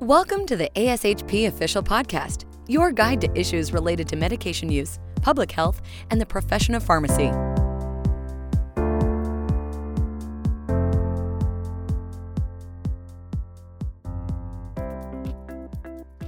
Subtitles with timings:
[0.00, 5.50] Welcome to the ASHP Official Podcast, your guide to issues related to medication use, public
[5.50, 5.82] health,
[6.12, 7.32] and the profession of pharmacy.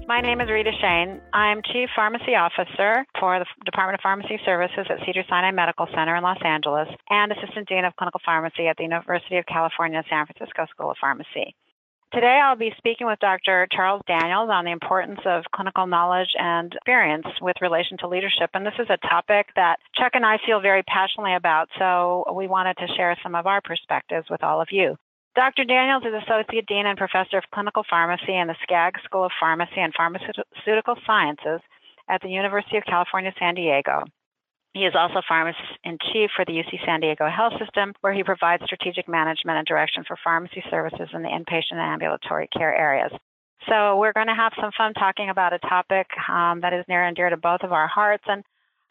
[0.09, 1.21] My name is Rita Shane.
[1.32, 6.25] I'm Chief Pharmacy Officer for the Department of Pharmacy Services at Cedars-Sinai Medical Center in
[6.25, 10.66] Los Angeles and Assistant Dean of Clinical Pharmacy at the University of California, San Francisco
[10.75, 11.55] School of Pharmacy.
[12.12, 13.68] Today, I'll be speaking with Dr.
[13.70, 18.50] Charles Daniels on the importance of clinical knowledge and experience with relation to leadership.
[18.52, 22.48] And this is a topic that Chuck and I feel very passionately about, so we
[22.48, 24.96] wanted to share some of our perspectives with all of you.
[25.36, 25.62] Dr.
[25.62, 29.78] Daniels is Associate Dean and Professor of Clinical Pharmacy in the Skaggs School of Pharmacy
[29.78, 31.61] and Pharmaceutical Sciences
[32.08, 34.02] at the University of California, San Diego.
[34.73, 38.23] He is also pharmacist in chief for the UC San Diego Health System, where he
[38.23, 43.11] provides strategic management and direction for pharmacy services in the inpatient and ambulatory care areas.
[43.69, 47.05] So, we're going to have some fun talking about a topic um, that is near
[47.05, 48.25] and dear to both of our hearts.
[48.27, 48.42] And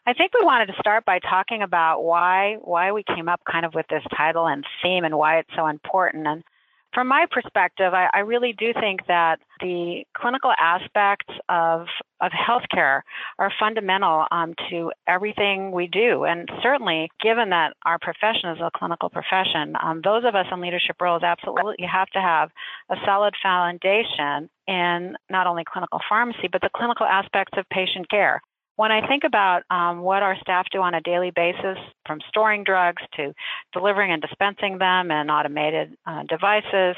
[0.06, 3.64] I think we wanted to start by talking about why why we came up kind
[3.64, 6.26] of with this title and theme and why it's so important.
[6.26, 6.44] And
[6.92, 11.86] from my perspective, I, I, really do think that the clinical aspects of
[12.20, 13.02] of healthcare
[13.38, 18.70] are fundamental um, to everything we do, and certainly, given that our profession is a
[18.76, 22.50] clinical profession, um, those of us in leadership roles absolutely have to have
[22.90, 28.42] a solid foundation in not only clinical pharmacy but the clinical aspects of patient care.
[28.80, 32.64] When I think about um, what our staff do on a daily basis, from storing
[32.64, 33.34] drugs to
[33.74, 36.96] delivering and dispensing them in automated uh, devices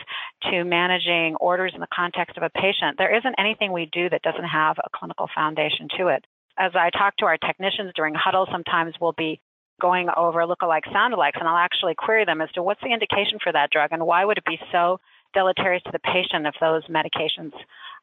[0.48, 4.22] to managing orders in the context of a patient, there isn't anything we do that
[4.22, 6.24] doesn't have a clinical foundation to it.
[6.56, 9.40] As I talk to our technicians during huddle, sometimes we'll be
[9.80, 13.50] going over lookalike soundalikes, and I'll actually query them as to what's the indication for
[13.50, 15.00] that drug and why would it be so
[15.34, 17.50] deleterious to the patient if those medications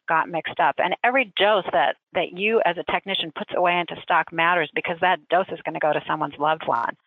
[0.10, 0.76] got mixed up.
[0.80, 4.98] And every dose that, that you as a technician puts away into stock matters because
[5.02, 6.98] that dose is going to go to someone's loved one.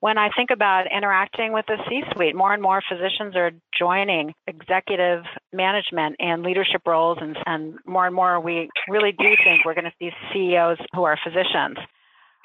[0.00, 4.34] When I think about interacting with the C suite, more and more physicians are joining
[4.46, 9.72] executive management and leadership roles, and, and more and more we really do think we're
[9.72, 11.78] going to see CEOs who are physicians.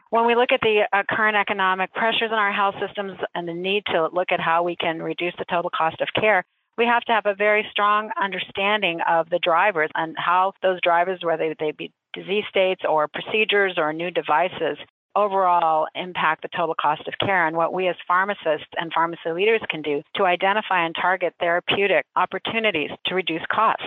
[0.09, 3.53] When we look at the uh, current economic pressures in our health systems and the
[3.53, 6.45] need to look at how we can reduce the total cost of care,
[6.79, 11.19] we have to have a very strong understanding of the drivers and how those drivers,
[11.21, 14.77] whether they be disease states or procedures or new devices,
[15.13, 19.59] overall impact the total cost of care and what we as pharmacists and pharmacy leaders
[19.69, 23.83] can do to identify and target therapeutic opportunities to reduce costs.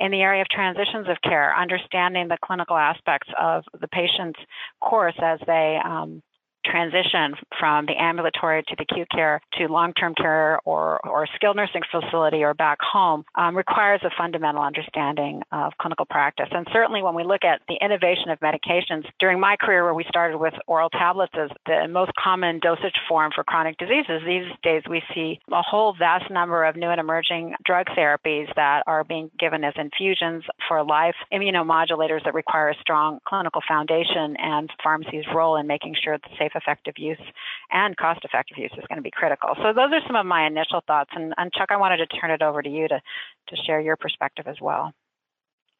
[0.00, 4.40] In the area of transitions of care, understanding the clinical aspects of the patient's
[4.80, 6.20] course as they um,
[6.64, 11.82] transition from the ambulatory to the acute care to long-term care or, or skilled nursing
[11.90, 16.48] facility or back home um, requires a fundamental understanding of clinical practice.
[16.50, 20.04] And certainly when we look at the innovation of medications, during my career where we
[20.08, 24.82] started with oral tablets as the most common dosage form for chronic diseases, these days
[24.88, 29.30] we see a whole vast number of new and emerging drug therapies that are being
[29.38, 35.56] given as infusions for life, immunomodulators that require a strong clinical foundation and pharmacy's role
[35.56, 37.20] in making sure it's safe safe, effective use
[37.70, 39.50] and cost effective use is going to be critical.
[39.56, 41.10] So those are some of my initial thoughts.
[41.14, 43.00] And, and Chuck, I wanted to turn it over to you to,
[43.48, 44.92] to share your perspective as well.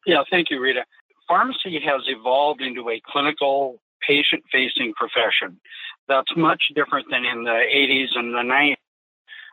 [0.05, 0.83] Yeah, thank you, Rita.
[1.27, 5.59] Pharmacy has evolved into a clinical patient facing profession.
[6.07, 8.75] That's much different than in the 80s and the 90s.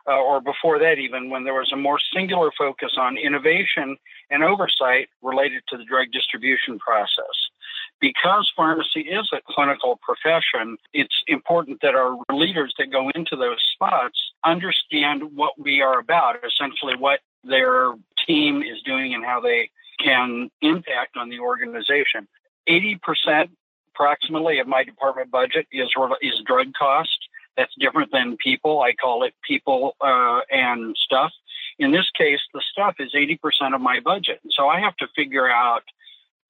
[0.09, 3.95] Uh, or before that, even when there was a more singular focus on innovation
[4.31, 7.51] and oversight related to the drug distribution process
[8.01, 13.63] because pharmacy is a clinical profession, it's important that our leaders that go into those
[13.73, 17.93] spots understand what we are about, essentially what their
[18.27, 19.69] team is doing and how they
[19.99, 22.27] can impact on the organization.
[22.67, 23.49] 80%
[23.93, 25.89] approximately of my department budget is
[26.21, 27.27] is drug cost.
[27.57, 28.81] That's different than people.
[28.81, 31.31] I call it people uh, and stuff.
[31.77, 34.39] In this case, the stuff is 80% of my budget.
[34.49, 35.83] So I have to figure out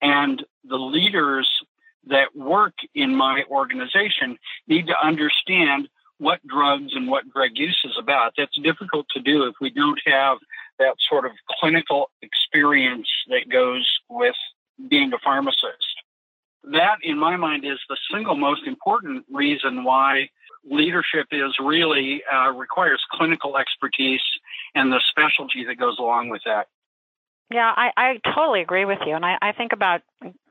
[0.02, 1.48] and the leaders
[2.08, 5.88] that work in my organization need to understand
[6.18, 8.32] what drugs and what drug use is about.
[8.36, 10.38] That's difficult to do if we don't have
[10.78, 14.34] that sort of clinical experience that goes with
[14.88, 16.02] being a pharmacist.
[16.64, 20.28] That, in my mind, is the single most important reason why
[20.64, 24.22] leadership is really uh, requires clinical expertise
[24.74, 26.68] and the specialty that goes along with that.
[27.52, 29.14] Yeah, I, I totally agree with you.
[29.14, 30.00] And I, I think about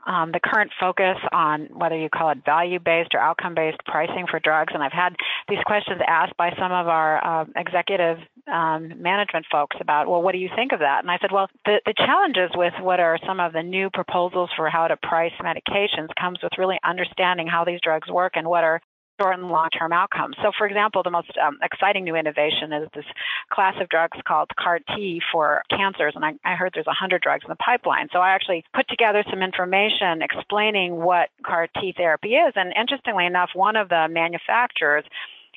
[0.06, 4.26] um, the current focus on whether you call it value based or outcome based pricing
[4.30, 4.74] for drugs.
[4.74, 5.16] And I've had
[5.50, 8.18] these questions asked by some of our uh, executive
[8.52, 11.00] um, management folks about, well, what do you think of that?
[11.02, 14.50] And I said, well, the, the challenges with what are some of the new proposals
[14.56, 18.64] for how to price medications comes with really understanding how these drugs work and what
[18.64, 18.82] are
[19.22, 20.36] short and long term outcomes.
[20.42, 23.06] So, for example, the most um, exciting new innovation is this
[23.52, 26.14] class of drugs called CAR T for cancers.
[26.16, 28.08] And I, I heard there's 100 drugs in the pipeline.
[28.12, 32.54] So, I actually put together some information explaining what CAR T therapy is.
[32.56, 35.06] And interestingly enough, one of the manufacturers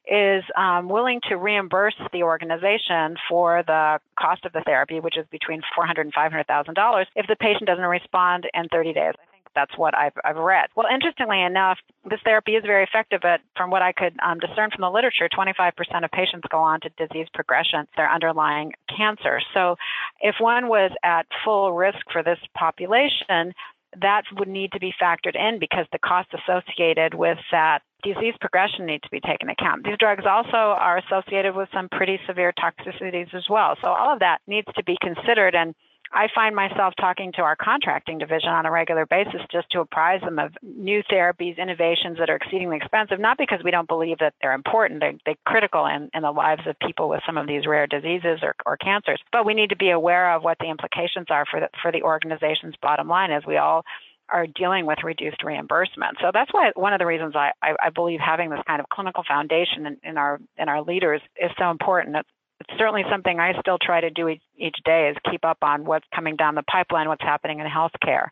[0.07, 5.25] is um, willing to reimburse the organization for the cost of the therapy, which is
[5.31, 9.15] between $400 and $500,000, if the patient doesn't respond in 30 days.
[9.55, 10.67] That's what I've, I've read.
[10.75, 11.79] Well, interestingly enough,
[12.09, 15.29] this therapy is very effective, but from what I could um, discern from the literature,
[15.29, 15.73] 25%
[16.05, 19.41] of patients go on to disease progression, their underlying cancer.
[19.53, 19.77] So
[20.21, 23.55] if one was at full risk for this population,
[24.01, 28.87] that would need to be factored in because the costs associated with that disease progression
[28.87, 29.85] need to be taken account.
[29.85, 33.77] These drugs also are associated with some pretty severe toxicities as well.
[33.81, 35.75] So all of that needs to be considered and
[36.15, 40.21] I find myself talking to our contracting division on a regular basis just to apprise
[40.21, 44.35] them of new therapies, innovations that are exceedingly expensive, not because we don't believe that
[44.41, 47.67] they're important, they're, they're critical in, in the lives of people with some of these
[47.67, 51.27] rare diseases or, or cancers, but we need to be aware of what the implications
[51.31, 53.83] are for the, for the organization's bottom line as we all
[54.29, 56.17] are dealing with reduced reimbursement.
[56.21, 58.89] So that's why one of the reasons I, I, I believe having this kind of
[58.89, 62.17] clinical foundation in, in, our in our leaders is so important.
[62.17, 62.29] It's,
[62.69, 65.85] it's certainly something I still try to do each, each day is keep up on
[65.85, 68.29] what's coming down the pipeline, what's happening in healthcare.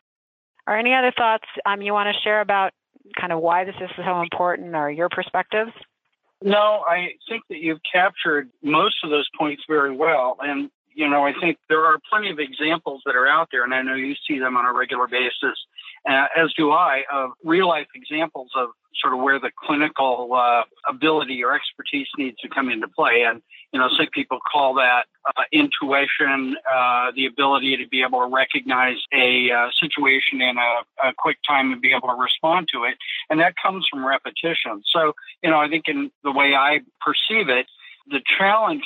[0.66, 2.72] Are any other thoughts um, you want to share about
[3.18, 5.72] kind of why this is so important or your perspectives?
[6.40, 10.36] No, I think that you've captured most of those points very well.
[10.40, 13.74] And, you know, I think there are plenty of examples that are out there, and
[13.74, 15.58] I know you see them on a regular basis,
[16.08, 18.70] uh, as do I, of real life examples of
[19.00, 23.24] sort of where the clinical uh, ability or expertise needs to come into play.
[23.26, 28.20] And, you know, some people call that uh, intuition, uh, the ability to be able
[28.20, 32.68] to recognize a uh, situation in a, a, quick time and be able to respond
[32.72, 32.96] to it.
[33.30, 34.82] And that comes from repetition.
[34.84, 37.66] So, you know, I think in the way I perceive it,
[38.08, 38.84] the challenge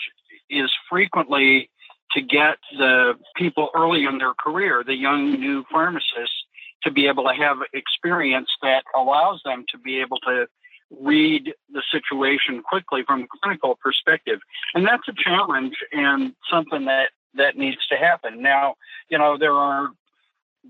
[0.49, 1.71] is frequently
[2.13, 6.45] to get the people early in their career, the young new pharmacists,
[6.85, 10.47] to be able to have experience that allows them to be able to
[10.91, 14.41] read the situation quickly from a clinical perspective.
[14.75, 18.43] And that's a challenge and something that, that needs to happen.
[18.43, 18.77] Now,
[19.09, 19.91] you know, there are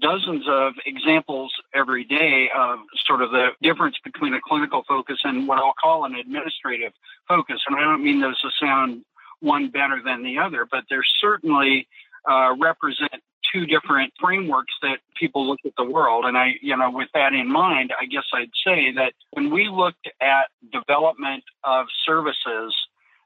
[0.01, 5.49] dozens of examples every day of sort of the difference between a clinical focus and
[5.49, 6.93] what I'll call an administrative
[7.29, 7.61] focus.
[7.67, 9.05] And I don't mean those to sound
[9.41, 11.89] one better than the other, but they certainly
[12.29, 13.23] uh, represent
[13.53, 16.25] two different frameworks that people look at the world.
[16.25, 19.69] And I, you know, with that in mind, I guess I'd say that when we
[19.69, 22.75] looked at development of services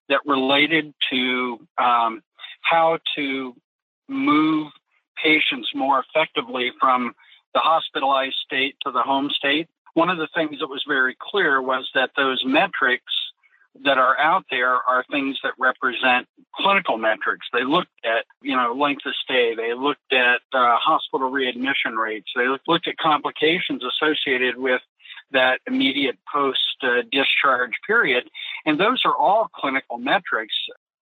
[0.08, 2.22] that related to um,
[2.62, 3.54] how to
[4.08, 4.72] move
[5.22, 7.14] patients more effectively from
[7.54, 11.60] the hospitalized state to the home state, one of the things that was very clear
[11.60, 13.12] was that those metrics
[13.84, 17.46] that are out there are things that represent clinical metrics.
[17.52, 19.54] They looked at, you know, length of stay.
[19.54, 22.30] They looked at uh, hospital readmission rates.
[22.34, 24.80] They looked at complications associated with
[25.32, 28.28] that immediate post uh, discharge period.
[28.66, 30.54] And those are all clinical metrics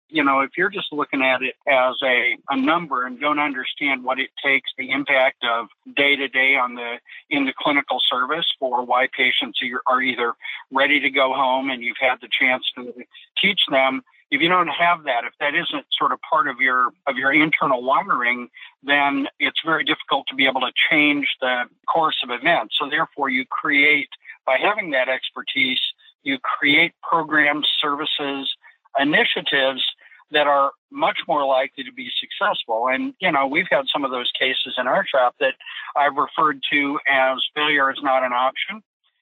[0.09, 4.03] you know, if you're just looking at it as a, a number and don't understand
[4.03, 6.97] what it takes, the impact of day to day on the
[7.29, 10.33] in the clinical service for why patients are, either
[10.71, 12.93] ready to go home and you've had the chance to
[13.41, 14.01] teach them.
[14.29, 17.33] If you don't have that, if that isn't sort of part of your of your
[17.33, 18.49] internal wiring,
[18.83, 22.75] then it's very difficult to be able to change the course of events.
[22.79, 24.09] So therefore, you create
[24.45, 25.79] by having that expertise,
[26.23, 28.53] you create programs, services,
[28.99, 29.83] initiatives
[30.31, 32.87] that are much more likely to be successful.
[32.89, 35.53] And, you know, we've had some of those cases in our shop that
[35.95, 38.81] I've referred to as failure is not an option.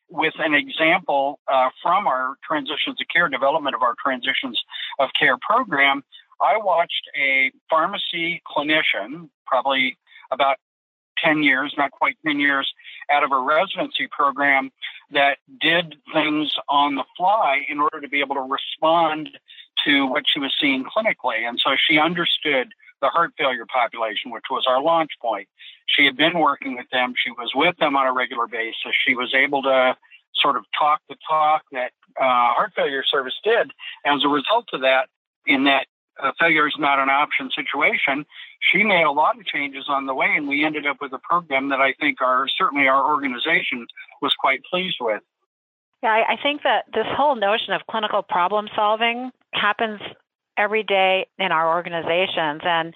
[0.10, 4.60] With an example uh, from our transitions of care development of our transitions
[5.00, 6.04] of care program,
[6.42, 9.98] I watched a pharmacy clinician, probably
[10.32, 10.58] about
[11.24, 12.72] 10 years, not quite 10 years,
[13.12, 14.72] out of a residency program
[15.12, 19.30] that did things on the fly in order to be able to respond
[19.86, 21.48] to what she was seeing clinically.
[21.48, 25.48] And so she understood the heart failure population, which was our launch point.
[25.88, 27.13] She had been working with them.
[27.18, 28.94] She was with them on a regular basis.
[29.06, 29.96] She was able to
[30.36, 33.72] sort of talk the talk that uh, heart failure service did.
[34.06, 35.10] As a result of that,
[35.46, 35.88] in that
[36.22, 38.25] uh, failure is not an option situation,
[38.60, 41.20] she made a lot of changes on the way, and we ended up with a
[41.20, 43.86] program that I think our certainly our organization
[44.22, 45.22] was quite pleased with.
[46.04, 50.00] Yeah, I, think that this whole notion of clinical problem solving happens
[50.58, 52.62] every day in our organizations.
[52.64, 52.94] And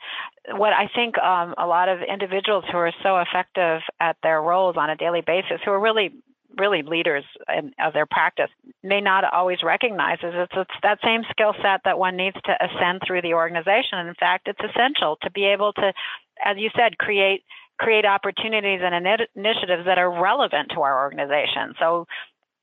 [0.51, 4.77] what I think um, a lot of individuals who are so effective at their roles
[4.77, 6.11] on a daily basis, who are really
[6.57, 8.49] really leaders in, of their practice
[8.83, 12.53] may not always recognize is it's, it's that same skill set that one needs to
[12.59, 13.99] ascend through the organization.
[13.99, 15.93] And in fact, it's essential to be able to,
[16.43, 17.43] as you said, create
[17.79, 18.93] create opportunities and
[19.35, 21.73] initiatives that are relevant to our organization.
[21.79, 22.07] So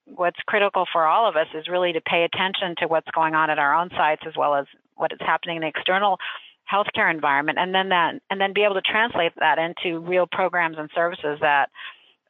[0.06, 3.50] what's critical for all of us is really to pay attention to what's going on
[3.50, 6.16] at our own sites as well as what is happening in the external
[6.72, 10.76] healthcare environment and then that and then be able to translate that into real programs
[10.78, 11.68] and services that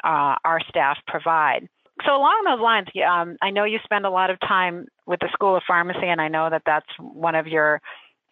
[0.05, 1.69] uh, our staff provide.
[2.05, 5.31] So along those lines, um, I know you spend a lot of time with the
[5.33, 7.81] School of Pharmacy, and I know that that's one of your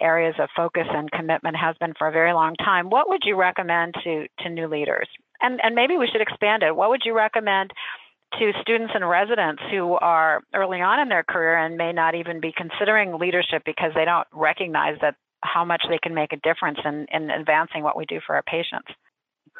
[0.01, 2.91] areas of focus and commitment has been for a very long time.
[2.91, 5.09] What would you recommend to to new leaders?
[5.41, 6.77] And and maybe we should expand it.
[6.77, 7.71] What would you recommend
[8.39, 12.41] to students and residents who are early on in their career and may not even
[12.41, 16.79] be considering leadership because they don't recognize that how much they can make a difference
[16.85, 18.89] in, in advancing what we do for our patients?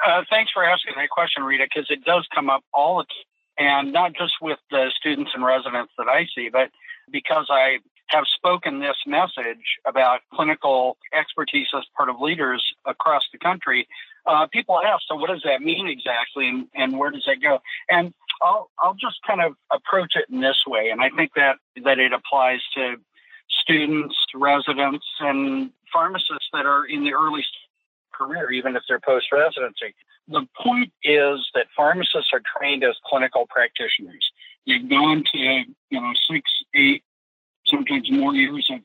[0.07, 3.25] Uh, thanks for asking that question, Rita, because it does come up all the time,
[3.57, 6.71] and not just with the students and residents that I see, but
[7.13, 7.79] because I
[8.09, 13.87] have spoken this message about clinical expertise as part of leaders across the country.
[14.27, 17.61] Uh, people ask, so what does that mean exactly, and, and where does that go?
[17.89, 21.57] And I'll I'll just kind of approach it in this way, and I think that
[21.85, 22.97] that it applies to
[23.49, 27.45] students, residents, and pharmacists that are in the early
[28.13, 29.95] career, even if they're post residency.
[30.29, 34.31] The point is that pharmacists are trained as clinical practitioners.
[34.67, 37.05] They've gone to you know six, eight,
[37.67, 38.81] sometimes more years of,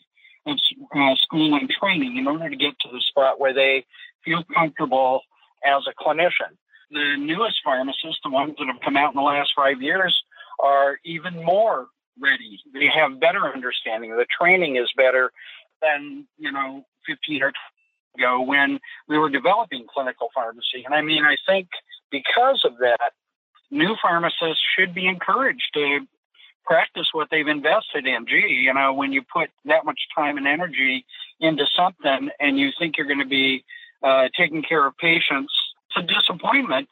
[0.51, 0.57] of
[0.95, 3.85] uh, school and training in order to get to the spot where they
[4.23, 5.21] feel comfortable
[5.65, 6.57] as a clinician.
[6.91, 10.15] The newest pharmacists, the ones that have come out in the last five years,
[10.63, 11.87] are even more
[12.19, 12.59] ready.
[12.73, 14.11] They have better understanding.
[14.11, 15.31] The training is better
[15.81, 17.53] than, you know, 15 or 20
[18.17, 20.83] ago when we were developing clinical pharmacy.
[20.85, 21.67] And I mean, I think
[22.11, 23.11] because of that,
[23.71, 25.99] new pharmacists should be encouraged to
[26.65, 28.25] practice what they've invested in.
[28.27, 31.05] Gee, you know, when you put that much time and energy
[31.39, 33.63] into something and you think you're going to be
[34.03, 35.53] uh, taking care of patients,
[35.89, 36.89] it's a disappointment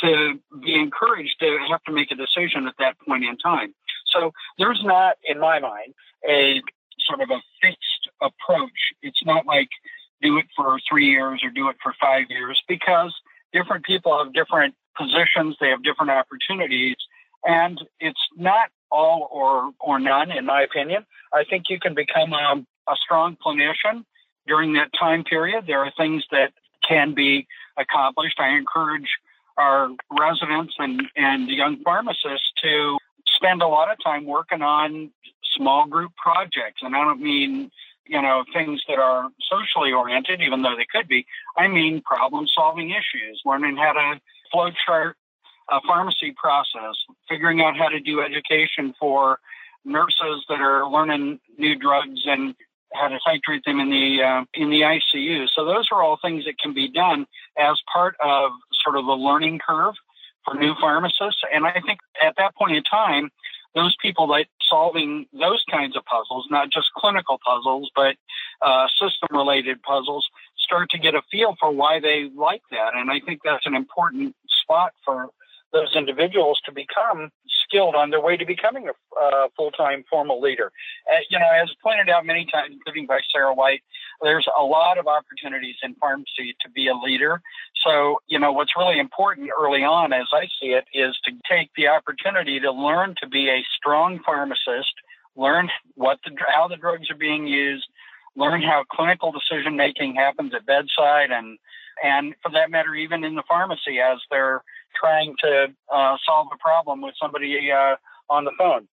[0.00, 3.74] to be encouraged to have to make a decision at that point in time.
[4.06, 5.94] So there's not, in my mind,
[6.28, 6.62] a
[7.00, 8.92] sort of a fixed approach.
[9.02, 9.68] It's not like
[10.22, 13.14] do it for three years or do it for five years because
[13.52, 16.96] different people have different positions, they have different opportunities,
[17.44, 21.04] and it's not all or or none, in my opinion.
[21.32, 24.04] I think you can become a, a strong clinician
[24.46, 25.64] during that time period.
[25.66, 26.52] There are things that
[26.88, 28.40] can be accomplished.
[28.40, 29.08] I encourage
[29.56, 35.10] our residents and, and young pharmacists to spend a lot of time working on
[35.56, 36.80] small group projects.
[36.82, 37.70] And I don't mean,
[38.06, 41.26] you know, things that are socially oriented, even though they could be.
[41.56, 45.16] I mean problem solving issues, learning how to flow chart
[45.70, 46.96] a pharmacy process,
[47.28, 49.38] figuring out how to do education for
[49.84, 52.54] nurses that are learning new drugs and
[52.94, 55.48] how to titrate them in the uh, in the ICU.
[55.54, 57.26] So those are all things that can be done
[57.58, 58.52] as part of
[58.84, 59.94] sort of the learning curve
[60.44, 61.42] for new pharmacists.
[61.52, 63.30] And I think at that point in time,
[63.74, 68.16] those people that solving those kinds of puzzles, not just clinical puzzles, but
[68.62, 70.26] uh, system related puzzles,
[70.58, 72.94] start to get a feel for why they like that.
[72.94, 75.28] And I think that's an important spot for
[75.72, 77.30] those individuals to become
[77.68, 80.72] skilled on their way to becoming a uh, full-time formal leader.
[81.10, 83.82] Uh, you know, as pointed out many times, including by Sara White,
[84.22, 87.40] there's a lot of opportunities in pharmacy to be a leader.
[87.84, 91.70] So, you know, what's really important early on, as I see it, is to take
[91.76, 94.94] the opportunity to learn to be a strong pharmacist,
[95.36, 97.86] learn what the how the drugs are being used,
[98.34, 101.58] learn how clinical decision making happens at bedside and
[102.02, 104.62] and for that matter, even in the pharmacy as they're
[104.98, 107.96] trying to uh, solve a problem with somebody uh,
[108.30, 108.88] on the phone.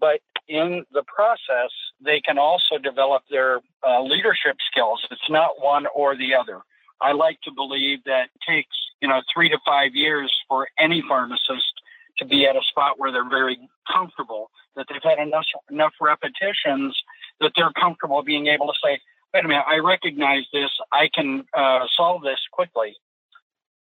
[0.00, 5.06] But in the process, they can also develop their uh, leadership skills.
[5.10, 6.60] It's not one or the other.
[7.00, 11.02] I like to believe that it takes, you know, three to five years for any
[11.08, 11.72] pharmacist
[12.18, 13.58] to be at a spot where they're very
[13.92, 16.96] comfortable, that they've had enough, enough repetitions
[17.40, 19.00] that they're comfortable being able to say,
[19.32, 20.70] wait a minute, I recognize this.
[20.92, 22.94] I can uh, solve this quickly.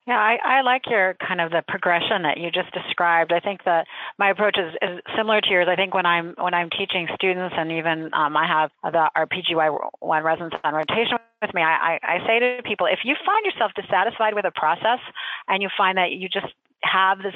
[0.05, 3.31] Yeah, I, I like your kind of the progression that you just described.
[3.31, 3.87] I think that
[4.19, 5.67] my approach is, is similar to yours.
[5.71, 9.25] I think when I'm when I'm teaching students, and even um, I have the, our
[9.25, 13.15] PGY one residents on rotation with me, I, I, I say to people, if you
[13.25, 14.99] find yourself dissatisfied with a process,
[15.47, 16.51] and you find that you just
[16.83, 17.35] have this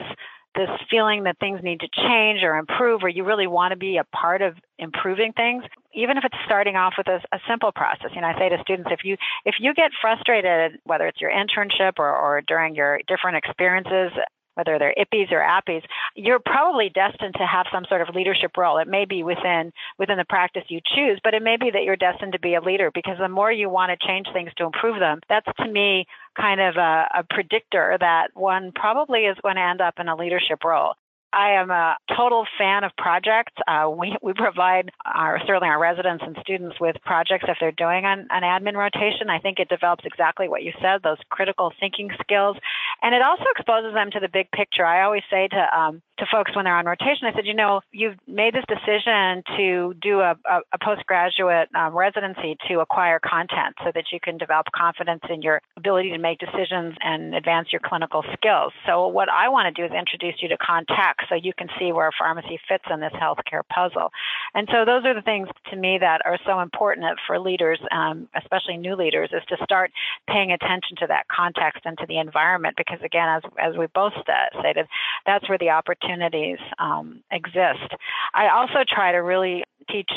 [0.58, 3.98] this feeling that things need to change or improve or you really want to be
[3.98, 8.12] a part of improving things even if it's starting off with a, a, simple process.
[8.14, 11.32] You know i say to students if you if you get frustrated whether it's your
[11.32, 14.12] internship or, or during your different experiences
[14.58, 15.84] whether they're IPPEs or APPEs,
[16.16, 18.80] you're probably destined to have some sort of leadership role.
[18.80, 21.96] It may be within within the practice you choose, but it may be that you're
[21.96, 25.00] destined to be a leader because the more you want to change things to improve
[25.00, 29.62] them, that's to me kind of a, a predictor that one probably is going to
[29.62, 30.94] end up in a leadership role.
[31.34, 33.54] I am a total fan of projects.
[33.68, 38.06] Uh, we, we provide our, certainly our residents and students with projects if they're doing
[38.06, 39.30] an, an admin rotation.
[39.30, 42.58] I think it develops exactly what you said, those critical thinking skills.
[43.02, 44.86] And it also exposes them to the big picture.
[44.86, 47.82] I always say to, um, to folks when they're on rotation, I said, you know,
[47.92, 53.76] you've made this decision to do a, a, a postgraduate um, residency to acquire content
[53.84, 57.82] so that you can develop confidence in your ability to make decisions and advance your
[57.84, 58.72] clinical skills.
[58.86, 61.92] So what I want to do is introduce you to context so you can see
[61.92, 64.12] where pharmacy fits in this healthcare puzzle.
[64.54, 68.28] And so those are the things to me that are so important for leaders, um,
[68.36, 69.92] especially new leaders, is to start
[70.28, 74.14] paying attention to that context and to the environment because again, as, as we both
[74.60, 74.88] stated,
[75.26, 77.94] that's where the opportunities um, exist.
[78.34, 80.10] I also try to really teach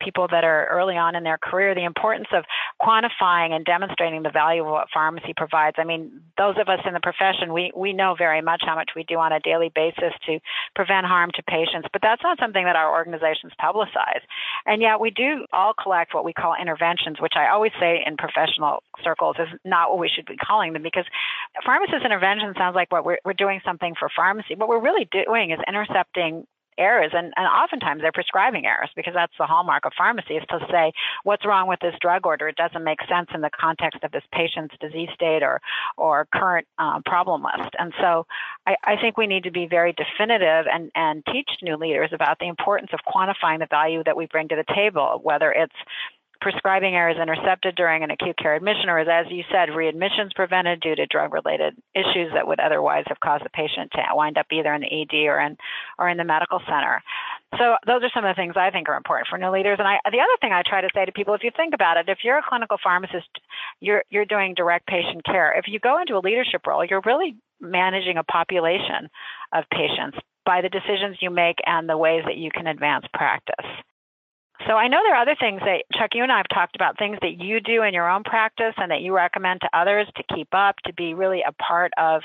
[0.00, 2.44] people that are early on in their career the importance of
[2.80, 5.76] quantifying and demonstrating the value of what pharmacy provides.
[5.78, 8.90] I mean, those of us in the profession, we, we know very much how much
[8.96, 10.40] we do on a daily basis to
[10.74, 14.24] prevent harm to patients, but that's not something that our organizations publicize.
[14.66, 18.16] And yet we do all collect what we call interventions, which I always say in
[18.16, 21.04] professional circles is not what we should be calling them because
[21.64, 24.54] pharmacist intervention sounds like what we're, we're doing something for pharmacy.
[24.56, 26.46] What we're really doing is intercepting
[26.78, 30.58] errors and, and oftentimes they're prescribing errors because that's the hallmark of pharmacy is to
[30.70, 30.92] say
[31.24, 32.48] what's wrong with this drug order?
[32.48, 35.60] It doesn't make sense in the context of this patient's disease state or
[35.96, 37.74] or current uh, problem list.
[37.78, 38.26] And so
[38.66, 42.38] I, I think we need to be very definitive and and teach new leaders about
[42.38, 45.74] the importance of quantifying the value that we bring to the table whether it's
[46.40, 50.94] prescribing errors intercepted during an acute care admission, or as you said, readmissions prevented due
[50.94, 54.80] to drug-related issues that would otherwise have caused the patient to wind up either in
[54.80, 55.56] the ED or in
[55.98, 57.02] or in the medical center.
[57.58, 59.76] So those are some of the things I think are important for new leaders.
[59.78, 61.96] And I, the other thing I try to say to people, if you think about
[61.96, 63.28] it, if you're a clinical pharmacist,
[63.80, 65.56] you're you're doing direct patient care.
[65.58, 69.10] If you go into a leadership role, you're really managing a population
[69.52, 73.66] of patients by the decisions you make and the ways that you can advance practice.
[74.66, 76.98] So I know there are other things that Chuck, you and I have talked about
[76.98, 80.34] things that you do in your own practice and that you recommend to others to
[80.34, 82.22] keep up, to be really a part of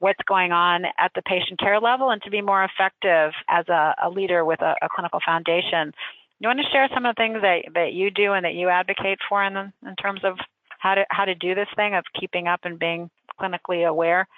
[0.00, 3.94] what's going on at the patient care level and to be more effective as a,
[4.02, 5.92] a leader with a, a, clinical foundation.
[6.40, 8.68] You want to share some of the things that, that you do and that you
[8.68, 10.38] advocate for in, in terms of
[10.78, 14.28] how to how to do this thing of keeping up and being clinically aware?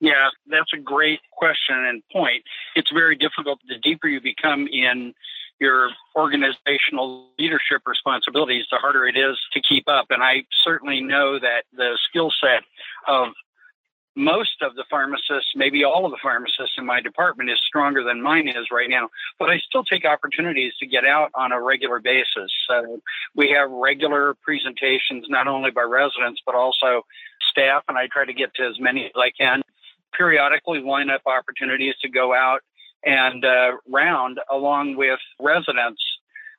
[0.00, 2.42] Yeah, that's a great question and point.
[2.74, 5.14] It's very difficult the deeper you become in
[5.60, 10.06] your organizational leadership responsibilities, the harder it is to keep up.
[10.10, 12.62] And I certainly know that the skill set
[13.08, 13.28] of
[14.16, 18.22] most of the pharmacists, maybe all of the pharmacists in my department, is stronger than
[18.22, 19.10] mine is right now.
[19.38, 22.50] But I still take opportunities to get out on a regular basis.
[22.66, 23.00] So
[23.34, 27.02] we have regular presentations, not only by residents, but also
[27.50, 29.62] staff, and I try to get to as many as I can.
[30.16, 32.62] Periodically line up opportunities to go out
[33.06, 36.02] and uh, round along with residents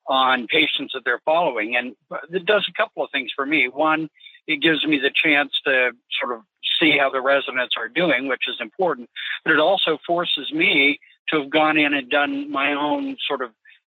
[0.07, 1.75] on patients that they're following.
[1.75, 1.95] And
[2.31, 3.67] it does a couple of things for me.
[3.67, 4.10] One,
[4.47, 6.41] it gives me the chance to sort of
[6.79, 9.10] see how the residents are doing, which is important.
[9.43, 13.51] But it also forces me to have gone in and done my own sort of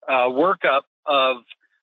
[0.08, 1.38] uh, workup of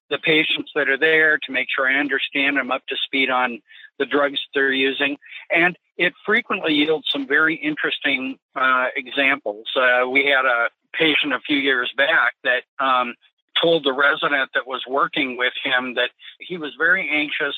[0.09, 3.61] the patients that are there to make sure I understand I'm up to speed on
[3.99, 5.17] the drugs they're using.
[5.53, 9.65] And it frequently yields some very interesting uh, examples.
[9.75, 13.13] Uh, we had a patient a few years back that um,
[13.61, 17.55] told the resident that was working with him that he was very anxious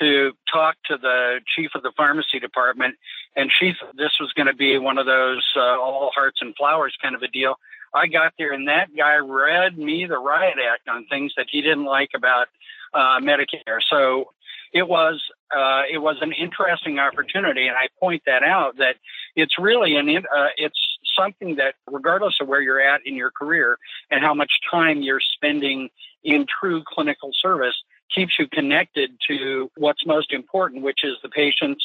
[0.00, 2.96] to talk to the chief of the pharmacy department,
[3.36, 6.54] and she thought this was going to be one of those uh, all hearts and
[6.56, 7.56] flowers kind of a deal.
[7.94, 11.62] I got there, and that guy read me the riot act on things that he
[11.62, 12.48] didn't like about
[12.92, 13.80] uh, Medicare.
[13.88, 14.32] So
[14.72, 15.22] it was
[15.56, 18.96] uh, it was an interesting opportunity, and I point that out that
[19.36, 20.78] it's really an uh, it's
[21.16, 23.78] something that regardless of where you're at in your career
[24.10, 25.90] and how much time you're spending
[26.22, 27.74] in true clinical service
[28.14, 31.84] keeps you connected to what's most important, which is the patient's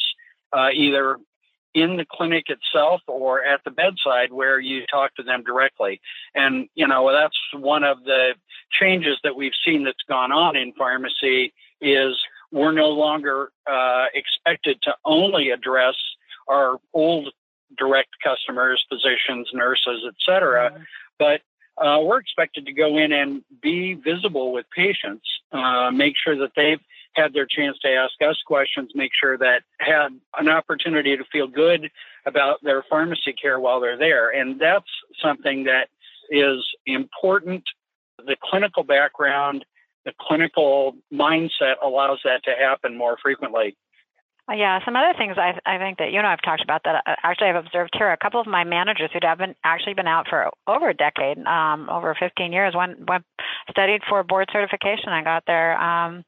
[0.52, 1.16] uh, either
[1.74, 6.00] in the clinic itself or at the bedside where you talk to them directly.
[6.34, 8.34] And, you know, that's one of the
[8.70, 12.16] changes that we've seen that's gone on in pharmacy is
[12.52, 15.96] we're no longer uh, expected to only address
[16.48, 17.32] our old
[17.78, 20.82] direct customers, physicians, nurses, et cetera, mm-hmm.
[21.18, 21.40] but
[21.82, 26.50] uh, we're expected to go in and be visible with patients, uh, make sure that
[26.56, 26.80] they've
[27.14, 30.08] had their chance to ask us questions, make sure that had
[30.38, 31.90] an opportunity to feel good
[32.26, 34.30] about their pharmacy care while they're there.
[34.30, 34.90] And that's
[35.22, 35.88] something that
[36.30, 37.64] is important.
[38.18, 39.64] The clinical background,
[40.04, 43.76] the clinical mindset allows that to happen more frequently.
[44.50, 47.02] Uh, yeah, some other things I, I think that you know I've talked about that
[47.06, 48.10] uh, actually I've observed here.
[48.10, 51.38] A couple of my managers who have been actually been out for over a decade,
[51.46, 52.74] um, over 15 years.
[52.74, 53.24] One went
[53.70, 55.10] studied for board certification.
[55.10, 56.24] I got their um,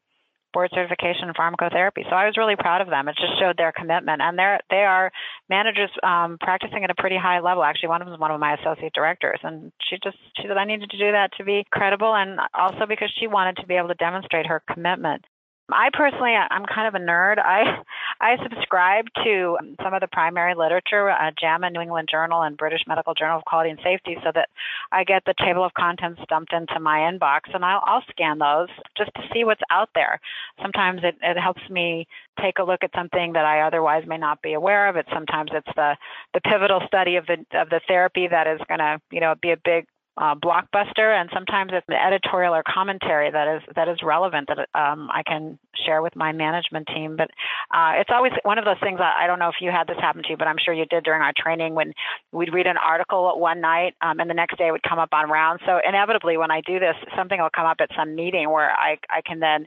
[0.53, 2.09] board certification in pharmacotherapy.
[2.09, 3.09] So I was really proud of them.
[3.09, 5.11] It just showed their commitment, and they're they are
[5.49, 7.63] managers um, practicing at a pretty high level.
[7.63, 10.57] Actually, one of them is one of my associate directors, and she just she said
[10.57, 13.75] I needed to do that to be credible, and also because she wanted to be
[13.75, 15.25] able to demonstrate her commitment
[15.71, 17.39] I personally, I'm kind of a nerd.
[17.39, 17.83] I
[18.21, 22.83] I subscribe to some of the primary literature, uh, JAMA, New England Journal, and British
[22.87, 24.49] Medical Journal of Quality and Safety, so that
[24.91, 28.69] I get the table of contents dumped into my inbox, and I'll, I'll scan those
[28.97, 30.21] just to see what's out there.
[30.61, 32.07] Sometimes it, it helps me
[32.41, 34.97] take a look at something that I otherwise may not be aware of.
[34.97, 35.97] It sometimes it's the
[36.35, 39.53] the pivotal study of the of the therapy that is going to you know be
[39.53, 39.87] a big
[40.19, 44.59] uh, blockbuster, and sometimes it's the editorial or commentary that is that is relevant that
[44.79, 47.17] um, I can share with my management team.
[47.17, 47.31] But
[47.75, 49.01] uh, it's always one of those things.
[49.01, 50.85] I, I don't know if you had this happen to you, but I'm sure you
[50.85, 51.95] did during our training when
[52.31, 55.15] we'd read an article one night um, and the next day it would come up
[55.15, 55.63] on rounds.
[55.65, 58.99] So inevitably, when I do this, something will come up at some meeting where I
[59.09, 59.67] I can then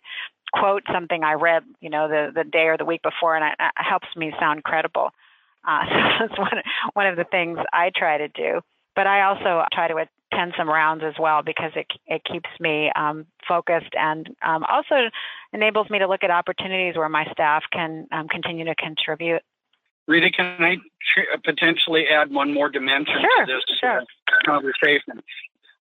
[0.53, 3.55] quote something I read, you know, the the day or the week before, and it,
[3.59, 5.09] it helps me sound credible.
[5.67, 6.61] Uh, so that's one
[6.93, 8.61] one of the things I try to do.
[8.95, 12.91] But I also try to attend some rounds as well because it it keeps me
[12.95, 15.09] um, focused and um, also
[15.53, 19.41] enables me to look at opportunities where my staff can um, continue to contribute.
[20.07, 24.03] Rita, can I tr- potentially add one more dimension sure, to this sure.
[24.45, 25.21] conversation?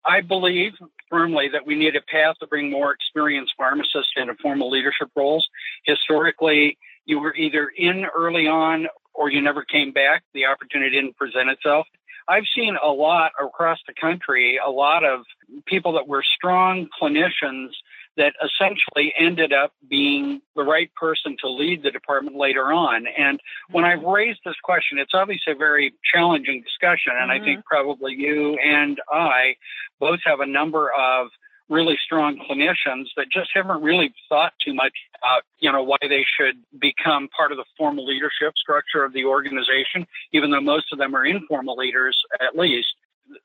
[0.04, 0.72] I believe
[1.10, 5.48] firmly that we need a path to bring more experienced pharmacists into formal leadership roles.
[5.84, 10.24] Historically, you were either in early on or you never came back.
[10.34, 11.86] The opportunity didn't present itself.
[12.28, 15.24] I've seen a lot across the country, a lot of
[15.66, 17.70] people that were strong clinicians
[18.16, 23.06] that essentially ended up being the right person to lead the department later on.
[23.06, 27.12] And when I've raised this question, it's obviously a very challenging discussion.
[27.18, 27.42] And mm-hmm.
[27.42, 29.56] I think probably you and I
[29.98, 31.28] both have a number of
[31.68, 36.24] really strong clinicians that just haven't really thought too much about, you know, why they
[36.38, 40.98] should become part of the formal leadership structure of the organization, even though most of
[40.98, 42.88] them are informal leaders at least.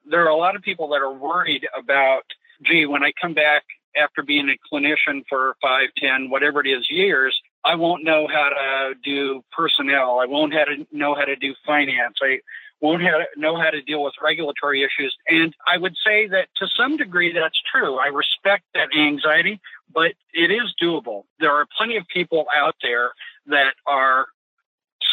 [0.09, 2.23] There are a lot of people that are worried about,
[2.65, 3.63] gee, when I come back
[3.95, 8.49] after being a clinician for five, ten, whatever it is years, I won't know how
[8.49, 10.19] to do personnel.
[10.19, 12.17] I won't have to know how to do finance.
[12.21, 12.39] I
[12.79, 13.01] won't
[13.37, 15.15] know how to deal with regulatory issues.
[15.27, 17.97] And I would say that to some degree that's true.
[17.97, 19.59] I respect that anxiety,
[19.93, 21.23] but it is doable.
[21.39, 23.11] There are plenty of people out there
[23.47, 24.27] that are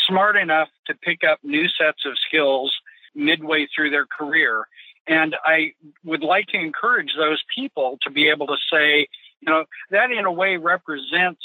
[0.06, 2.74] smart enough to pick up new sets of skills
[3.14, 4.66] midway through their career.
[5.06, 5.72] And I
[6.04, 9.06] would like to encourage those people to be able to say,
[9.40, 11.42] you know, that in a way represents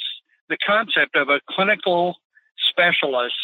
[0.49, 2.15] the concept of a clinical
[2.69, 3.35] specialist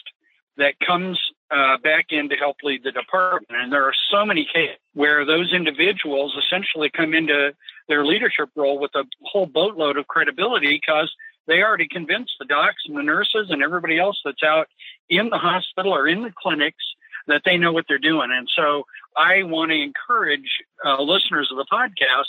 [0.58, 1.20] that comes
[1.52, 3.62] uh, back in to help lead the department.
[3.62, 7.54] And there are so many cases where those individuals essentially come into
[7.88, 11.14] their leadership role with a whole boatload of credibility because
[11.48, 14.68] they already convinced the docs and the nurses and everybody else that's out
[15.10, 16.84] in the hospital or in the clinics
[17.28, 18.30] that they know what they're doing.
[18.32, 18.86] And so
[19.18, 22.26] I want to encourage uh, listeners of the podcast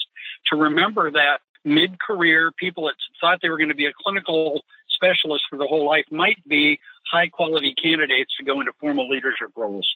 [0.51, 4.63] to remember that mid career people that thought they were going to be a clinical
[4.97, 6.81] specialist for the whole life might be
[7.13, 9.89] high quality candidates to go into formal leadership roles.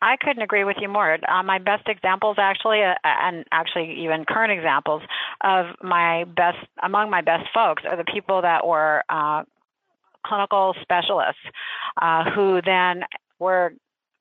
[0.00, 1.18] I couldn't agree with you more.
[1.28, 5.02] Uh, my best examples, actually, uh, and actually even current examples
[5.40, 9.42] of my best among my best folks are the people that were uh,
[10.24, 11.42] clinical specialists
[12.00, 13.02] uh, who then
[13.40, 13.72] were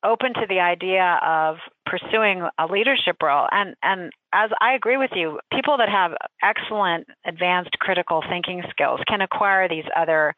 [0.08, 3.48] open to the idea of pursuing a leadership role.
[3.52, 9.02] And and as I agree with you, people that have excellent advanced critical thinking skills
[9.08, 10.34] can acquire these other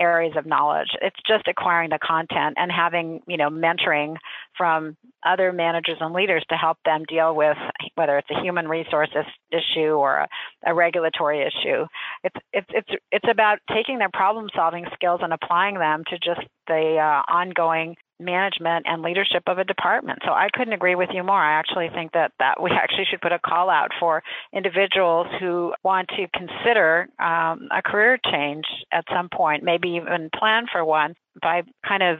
[0.00, 0.88] areas of knowledge.
[1.00, 4.16] It's just acquiring the content and having, you know, mentoring
[4.56, 7.56] from other managers and leaders to help them deal with
[7.94, 10.28] whether it's a human resources issue or a,
[10.66, 11.86] a regulatory issue.
[12.24, 16.46] It's it's it's it's about taking their problem solving skills and applying them to just
[16.66, 20.20] the uh, ongoing management and leadership of a department.
[20.24, 21.36] So I couldn't agree with you more.
[21.36, 24.22] I actually think that, that we actually should put a call out for
[24.52, 30.66] individuals who want to consider um, a career change at some point, maybe even plan
[30.70, 32.18] for one by kind of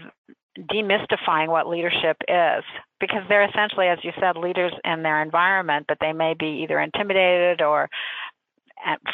[0.58, 2.64] demystifying what leadership is
[3.00, 6.78] because they're essentially as you said leaders in their environment but they may be either
[6.78, 7.88] intimidated or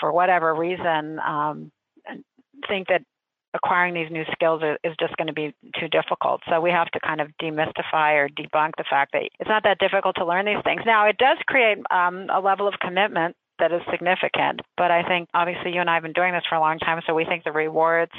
[0.00, 1.70] for whatever reason um,
[2.66, 3.02] think that
[3.54, 6.42] acquiring these new skills is just going to be too difficult.
[6.48, 9.78] So we have to kind of demystify or debunk the fact that it's not that
[9.78, 10.82] difficult to learn these things.
[10.84, 15.28] Now, it does create um, a level of commitment that is significant, but I think
[15.34, 17.44] obviously you and I have been doing this for a long time, so we think
[17.44, 18.12] the rewards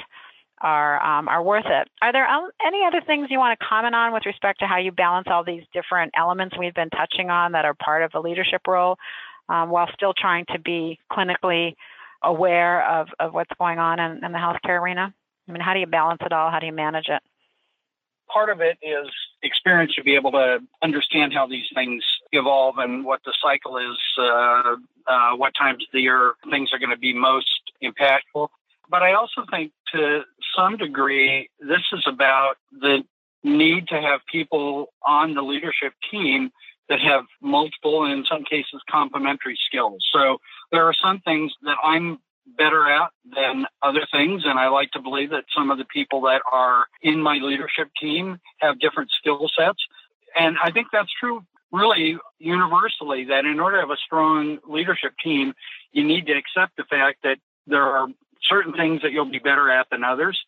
[0.60, 1.88] are um, are worth it.
[2.02, 4.92] Are there any other things you want to comment on with respect to how you
[4.92, 8.62] balance all these different elements we've been touching on that are part of the leadership
[8.68, 8.96] role,
[9.48, 11.74] um, while still trying to be clinically
[12.22, 15.14] aware of, of what's going on in, in the healthcare arena?
[15.50, 16.48] I mean, how do you balance it all?
[16.48, 17.20] How do you manage it?
[18.32, 19.08] Part of it is
[19.42, 23.98] experience to be able to understand how these things evolve and what the cycle is,
[24.16, 24.76] uh,
[25.08, 27.48] uh, what times of the year things are going to be most
[27.82, 28.48] impactful.
[28.88, 30.20] But I also think to
[30.56, 33.02] some degree, this is about the
[33.42, 36.50] need to have people on the leadership team
[36.88, 40.06] that have multiple and in some cases complementary skills.
[40.12, 40.38] So
[40.70, 42.20] there are some things that I'm
[42.56, 44.42] better at than other things.
[44.44, 47.88] And I like to believe that some of the people that are in my leadership
[48.00, 49.84] team have different skill sets.
[50.38, 55.12] And I think that's true really universally that in order to have a strong leadership
[55.22, 55.54] team,
[55.92, 58.08] you need to accept the fact that there are
[58.48, 60.38] certain things that you'll be better at than others.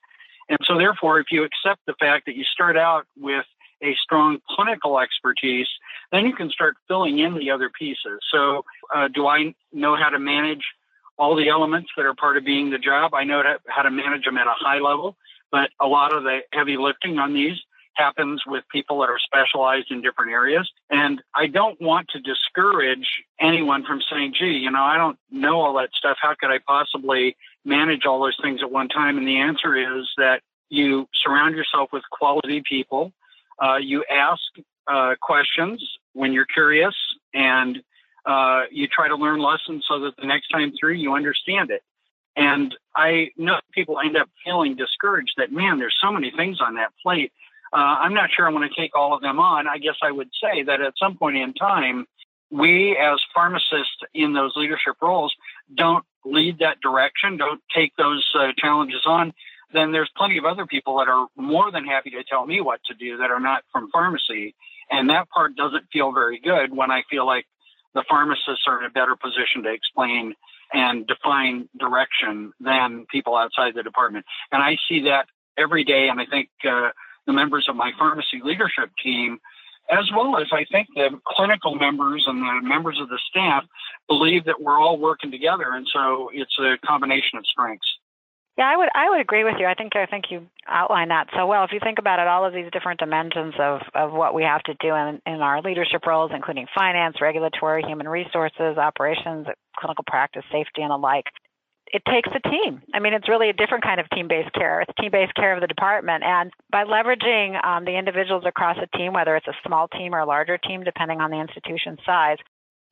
[0.48, 3.46] And so, therefore, if you accept the fact that you start out with
[3.82, 5.68] a strong clinical expertise,
[6.10, 8.20] then you can start filling in the other pieces.
[8.30, 10.64] So, uh, do I know how to manage
[11.18, 13.14] all the elements that are part of being the job.
[13.14, 15.16] I know how to manage them at a high level,
[15.50, 17.58] but a lot of the heavy lifting on these
[17.94, 20.70] happens with people that are specialized in different areas.
[20.90, 23.06] And I don't want to discourage
[23.38, 26.16] anyone from saying, gee, you know, I don't know all that stuff.
[26.20, 29.18] How could I possibly manage all those things at one time?
[29.18, 33.12] And the answer is that you surround yourself with quality people.
[33.62, 34.40] Uh, you ask
[34.86, 36.94] uh, questions when you're curious
[37.34, 37.82] and
[38.24, 41.82] uh, you try to learn lessons so that the next time through you understand it.
[42.36, 46.74] And I know people end up feeling discouraged that, man, there's so many things on
[46.76, 47.32] that plate.
[47.72, 49.66] Uh, I'm not sure I want to take all of them on.
[49.66, 52.06] I guess I would say that at some point in time,
[52.50, 55.34] we as pharmacists in those leadership roles
[55.74, 59.32] don't lead that direction, don't take those uh, challenges on.
[59.72, 62.80] Then there's plenty of other people that are more than happy to tell me what
[62.84, 64.54] to do that are not from pharmacy.
[64.90, 67.46] And that part doesn't feel very good when I feel like
[67.94, 70.34] the pharmacists are in a better position to explain
[70.72, 74.24] and define direction than people outside the department.
[74.50, 75.26] And I see that
[75.58, 76.08] every day.
[76.08, 76.90] And I think uh,
[77.26, 79.38] the members of my pharmacy leadership team,
[79.90, 83.64] as well as I think the clinical members and the members of the staff,
[84.08, 85.72] believe that we're all working together.
[85.72, 87.88] And so it's a combination of strengths.
[88.58, 89.66] Yeah, I would I would agree with you.
[89.66, 91.64] I think I think you outlined that so well.
[91.64, 94.62] If you think about it, all of these different dimensions of, of what we have
[94.64, 100.44] to do in, in our leadership roles, including finance, regulatory, human resources, operations, clinical practice,
[100.52, 101.24] safety, and the like,
[101.86, 102.82] it takes a team.
[102.92, 104.82] I mean, it's really a different kind of team-based care.
[104.82, 109.14] It's team-based care of the department, and by leveraging um, the individuals across a team,
[109.14, 112.36] whether it's a small team or a larger team, depending on the institution size,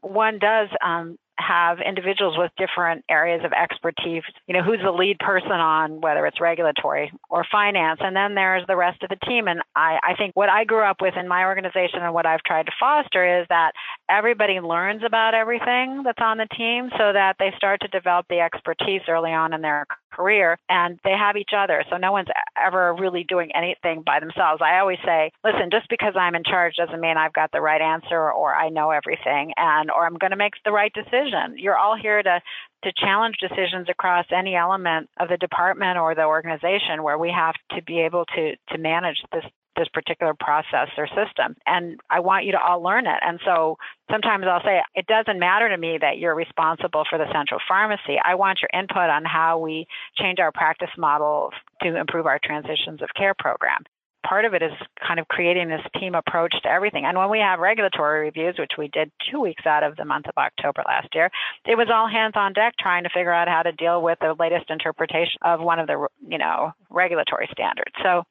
[0.01, 4.23] one does um, have individuals with different areas of expertise.
[4.47, 8.67] You know, who's the lead person on whether it's regulatory or finance, and then there's
[8.67, 9.49] the rest of the team.
[9.49, 12.43] And I, I think what I grew up with in my organization and what I've
[12.43, 13.73] tried to foster is that
[14.09, 18.41] everybody learns about everything that's on the team so that they start to develop the
[18.41, 19.87] expertise early on in their
[20.21, 21.85] career and they have each other.
[21.91, 24.61] So no one's ever really doing anything by themselves.
[24.63, 27.81] I always say, listen, just because I'm in charge doesn't mean I've got the right
[27.81, 31.57] answer or I know everything and or I'm going to make the right decision.
[31.57, 32.41] You're all here to
[32.83, 37.55] to challenge decisions across any element of the department or the organization where we have
[37.77, 39.45] to be able to to manage this
[39.81, 41.57] this particular process or system.
[41.67, 43.21] And I want you to all learn it.
[43.23, 43.79] And so
[44.11, 48.21] sometimes I'll say, it doesn't matter to me that you're responsible for the central pharmacy.
[48.23, 49.87] I want your input on how we
[50.19, 51.51] change our practice model
[51.83, 53.85] to improve our transitions of care program
[54.27, 54.73] part of it is
[55.07, 57.05] kind of creating this team approach to everything.
[57.05, 60.27] And when we have regulatory reviews, which we did two weeks out of the month
[60.27, 61.31] of October last year,
[61.67, 64.35] it was all hands on deck trying to figure out how to deal with the
[64.39, 67.95] latest interpretation of one of the you know regulatory standards.
[68.03, 68.25] So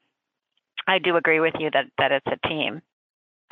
[0.88, 2.82] I do agree with you that, that it's a team.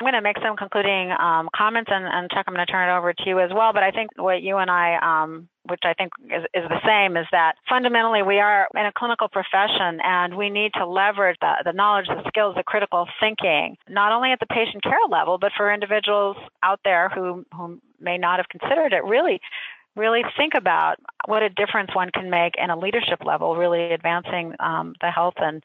[0.00, 2.88] I'm going to make some concluding um, comments, and, and, Chuck, I'm going to turn
[2.88, 3.72] it over to you as well.
[3.72, 7.16] But I think what you and I, um, which I think is, is, the same,
[7.16, 11.52] is that fundamentally we are in a clinical profession, and we need to leverage the,
[11.64, 15.50] the knowledge, the skills, the critical thinking, not only at the patient care level, but
[15.56, 19.02] for individuals out there who, who may not have considered it.
[19.02, 19.40] Really,
[19.96, 24.54] really think about what a difference one can make in a leadership level, really advancing
[24.60, 25.64] um, the health and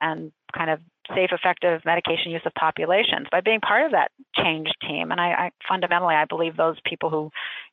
[0.00, 4.68] and kind of safe, effective medication use of populations by being part of that change
[4.80, 5.10] team.
[5.10, 7.30] And I, I fundamentally, I believe those people who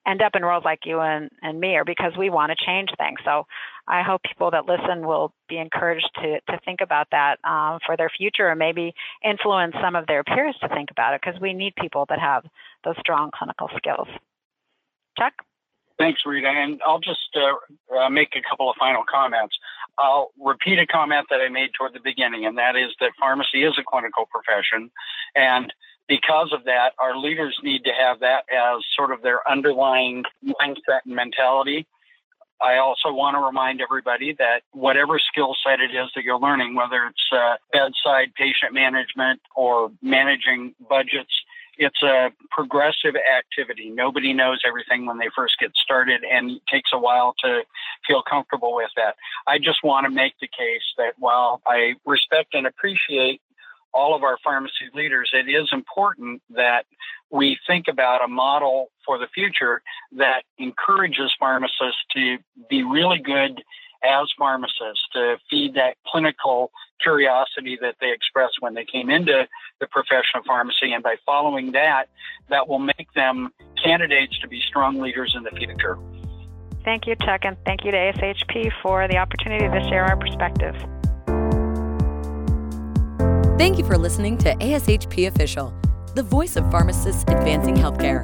[0.08, 2.90] end up in roles like you and, and me are because we want to change
[2.98, 3.20] things.
[3.24, 3.46] So
[3.88, 7.98] I hope people that listen will be encouraged to, to think about that um, for
[7.98, 11.54] their future or maybe influence some of their peers to think about it because we
[11.54, 12.44] need people that have
[12.84, 14.08] those strong clinical skills.
[15.18, 15.34] Chuck?
[16.00, 16.48] Thanks, Rita.
[16.48, 19.58] And I'll just uh, uh, make a couple of final comments.
[20.00, 23.64] I'll repeat a comment that I made toward the beginning, and that is that pharmacy
[23.64, 24.90] is a clinical profession.
[25.36, 25.74] And
[26.08, 31.02] because of that, our leaders need to have that as sort of their underlying mindset
[31.06, 31.86] and mentality.
[32.62, 36.76] I also want to remind everybody that whatever skill set it is that you're learning,
[36.76, 41.32] whether it's uh, bedside patient management or managing budgets,
[41.80, 43.90] it's a progressive activity.
[43.90, 47.62] Nobody knows everything when they first get started, and it takes a while to
[48.06, 49.16] feel comfortable with that.
[49.48, 53.42] I just want to make the case that while I respect and appreciate
[53.94, 56.84] all of our pharmacy leaders, it is important that
[57.32, 59.82] we think about a model for the future
[60.18, 62.38] that encourages pharmacists to
[62.70, 63.64] be really good
[64.04, 69.48] as pharmacists to feed that clinical curiosity that they expressed when they came into
[69.80, 70.94] the profession of pharmacy.
[70.94, 72.06] And by following that,
[72.50, 73.50] that will make them
[73.82, 75.98] candidates to be strong leaders in the future.
[76.84, 80.76] Thank you, Chuck, and thank you to ASHP for the opportunity to share our perspective.
[83.58, 85.74] Thank you for listening to ASHP Official,
[86.16, 88.24] the voice of pharmacists advancing healthcare.